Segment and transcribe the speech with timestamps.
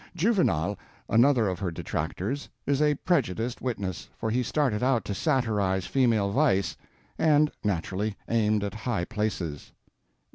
[0.15, 5.85] Juvenal, another of her detractors, is a prejudiced witness, for he started out to satirize
[5.85, 6.75] female vice,
[7.19, 9.73] and naturally aimed at high places.